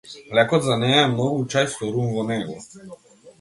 [0.37, 2.59] Лекот за неа е многу чај со рум во него.